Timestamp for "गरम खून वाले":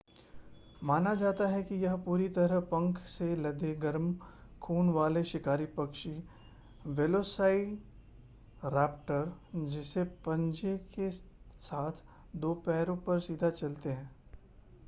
3.75-5.23